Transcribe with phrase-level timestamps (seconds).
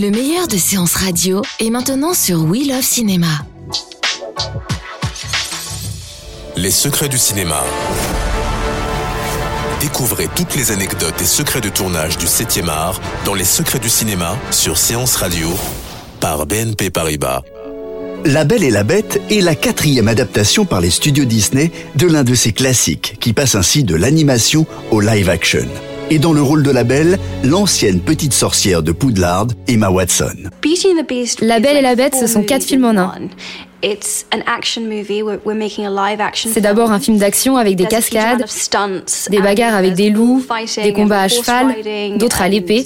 [0.00, 3.44] Le meilleur de séances radio est maintenant sur We Love Cinéma.
[6.56, 7.62] Les secrets du cinéma.
[9.78, 13.90] Découvrez toutes les anecdotes et secrets de tournage du 7e art dans Les secrets du
[13.90, 15.48] cinéma sur Séance Radio
[16.18, 17.42] par BNP Paribas.
[18.24, 22.24] La Belle et la Bête est la quatrième adaptation par les studios Disney de l'un
[22.24, 25.68] de ses classiques, qui passe ainsi de l'animation au live action.
[26.12, 30.50] Et dans le rôle de la Belle, l'ancienne petite sorcière de Poudlard, Emma Watson.
[31.40, 33.12] La Belle et la Bête, ce sont quatre films en un.
[36.34, 38.44] C'est d'abord un film d'action avec des cascades,
[39.30, 40.44] des bagarres avec des loups,
[40.82, 41.76] des combats à cheval,
[42.18, 42.84] d'autres à l'épée.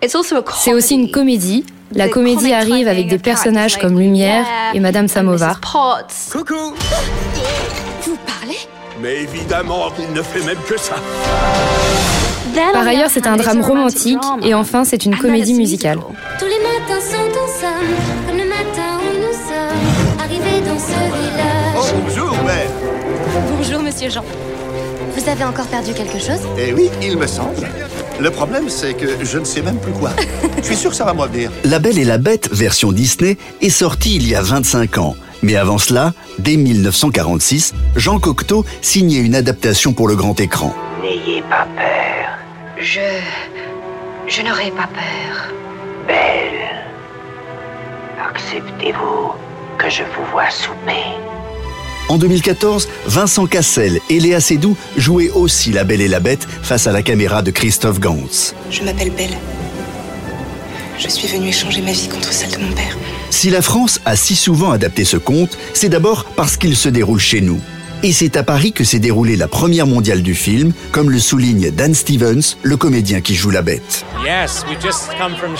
[0.00, 1.64] C'est aussi une comédie.
[1.92, 5.60] La comédie arrive avec des personnages comme Lumière et Madame Samovar.
[6.32, 6.74] Coucou
[8.02, 8.58] Vous parlez
[9.00, 10.94] Mais évidemment, il ne fait même que ça
[12.72, 15.98] Par ailleurs, c'est un drame romantique et enfin, c'est une comédie musicale.
[16.38, 17.94] Tous les matins sont ensemble,
[18.26, 20.92] comme le matin où nous sommes arrivés dans ce
[21.78, 21.94] Oh, village.
[22.06, 22.70] bonjour, mère
[23.58, 24.24] Bonjour, monsieur Jean.
[25.14, 26.40] Vous avez encore perdu quelque chose?
[26.58, 27.68] Eh oui, il me semble.
[28.18, 30.10] Le problème, c'est que je ne sais même plus quoi.
[30.58, 31.50] Je suis sûr que ça va me revenir.
[31.64, 35.16] La Belle et la Bête, version Disney, est sortie il y a 25 ans.
[35.46, 40.74] Mais avant cela, dès 1946, Jean Cocteau signait une adaptation pour le grand écran.
[41.00, 42.82] N'ayez pas peur.
[42.82, 42.98] Je.
[44.26, 45.54] Je n'aurai pas peur.
[46.08, 46.82] Belle.
[48.28, 49.34] Acceptez-vous
[49.78, 51.14] que je vous vois souper.
[52.08, 56.88] En 2014, Vincent Cassel et Léa Seydoux jouaient aussi La Belle et la Bête face
[56.88, 58.52] à la caméra de Christophe Gans.
[58.68, 59.36] Je m'appelle Belle.
[60.98, 62.96] Je suis venue échanger ma vie contre celle de mon père.
[63.36, 67.20] Si la France a si souvent adapté ce conte, c'est d'abord parce qu'il se déroule
[67.20, 67.60] chez nous.
[68.02, 71.70] Et c'est à Paris que s'est déroulée la première mondiale du film, comme le souligne
[71.70, 74.06] Dan Stevens, le comédien qui joue la bête.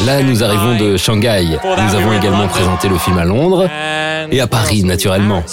[0.07, 1.59] Là, nous arrivons de Shanghai.
[1.63, 3.69] Nous avons également présenté le film à Londres
[4.31, 5.45] et à Paris, naturellement.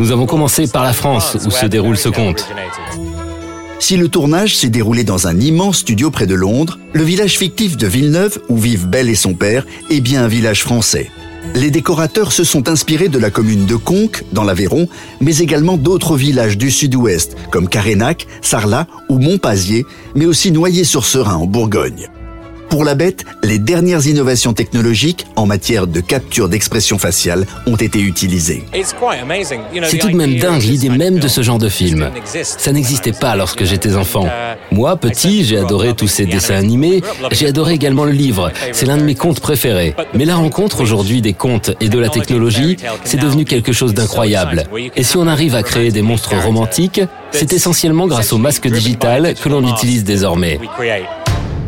[0.00, 2.44] Nous avons commencé par la France, où se déroule ce conte.
[3.78, 7.76] Si le tournage s'est déroulé dans un immense studio près de Londres, le village fictif
[7.76, 11.08] de Villeneuve, où vivent Belle et son père, est bien un village français.
[11.54, 14.88] Les décorateurs se sont inspirés de la commune de Conques, dans l'Aveyron,
[15.20, 21.46] mais également d'autres villages du sud-ouest, comme Carénac, Sarlat ou Montpazier, mais aussi Noyer-sur-Serein en
[21.46, 22.10] Bourgogne.
[22.68, 28.00] Pour la bête, les dernières innovations technologiques en matière de capture d'expression faciale ont été
[28.00, 28.64] utilisées.
[29.84, 32.10] C'est tout de même dingue l'idée même de ce genre de film.
[32.42, 34.28] Ça n'existait pas lorsque j'étais enfant.
[34.70, 38.98] Moi, petit, j'ai adoré tous ces dessins animés, j'ai adoré également le livre, c'est l'un
[38.98, 39.94] de mes contes préférés.
[40.14, 44.64] Mais la rencontre aujourd'hui des contes et de la technologie, c'est devenu quelque chose d'incroyable.
[44.96, 47.00] Et si on arrive à créer des monstres romantiques,
[47.30, 50.58] c'est essentiellement grâce au masque digital que l'on utilise désormais.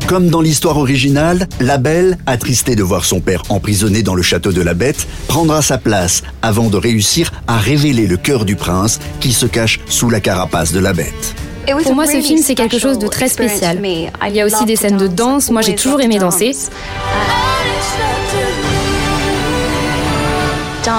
[0.08, 4.52] Comme dans l'histoire originale, la Belle, attristée de voir son père emprisonné dans le château
[4.52, 9.00] de la Bête, prendra sa place avant de réussir à révéler le cœur du prince
[9.20, 11.34] qui se cache sous la carapace de la Bête.
[11.82, 13.82] Pour moi, ce film, c'est quelque chose de très spécial.
[13.84, 15.50] Il y a aussi des scènes de danse.
[15.50, 16.56] Moi, j'ai toujours aimé danser.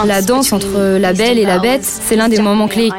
[0.06, 2.92] La danse entre la belle et la bête, c'est l'un des moments clés.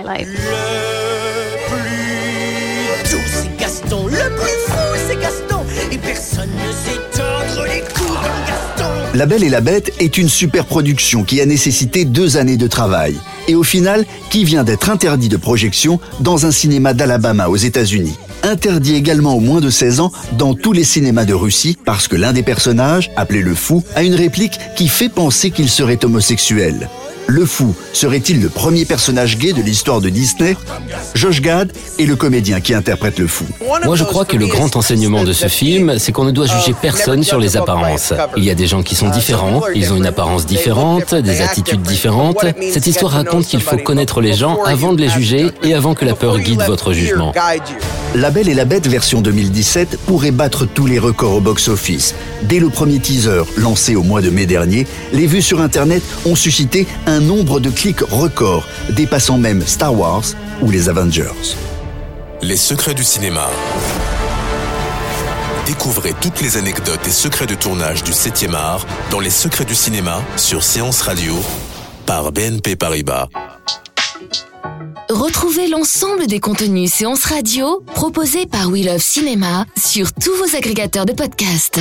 [9.21, 12.67] La Belle et la Bête est une super production qui a nécessité deux années de
[12.67, 13.17] travail.
[13.49, 18.17] Et au final, qui vient d'être interdit de projection dans un cinéma d'Alabama aux États-Unis.
[18.45, 22.17] Interdit également aux moins de 16 ans dans tous les cinémas de Russie parce que
[22.17, 26.89] l'un des personnages, appelé le fou, a une réplique qui fait penser qu'il serait homosexuel.
[27.31, 30.57] Le fou serait-il le premier personnage gay de l'histoire de Disney?
[31.15, 33.45] Josh Gad est le comédien qui interprète le fou.
[33.85, 36.75] Moi, je crois que le grand enseignement de ce film, c'est qu'on ne doit juger
[36.83, 38.13] personne sur les apparences.
[38.37, 41.83] Il y a des gens qui sont différents, ils ont une apparence différente, des attitudes
[41.83, 42.45] différentes.
[42.73, 46.05] Cette histoire raconte qu'il faut connaître les gens avant de les juger et avant que
[46.05, 47.33] la peur guide votre jugement.
[48.17, 52.17] La Belle et la Bête version 2017 pourrait battre tous les records au box-office.
[52.43, 56.35] Dès le premier teaser, lancé au mois de mai dernier, les vues sur Internet ont
[56.35, 60.25] suscité un nombre de clics record, dépassant même Star Wars
[60.63, 61.57] ou les Avengers.
[62.43, 63.49] Les secrets du cinéma.
[65.67, 69.75] Découvrez toutes les anecdotes et secrets de tournage du 7e art dans Les secrets du
[69.75, 71.35] cinéma sur Séance Radio
[72.07, 73.29] par BNP Paribas.
[75.09, 81.07] Retrouvez l'ensemble des contenus séances radio proposés par We Love Cinéma sur tous vos agrégateurs
[81.07, 81.81] de podcasts.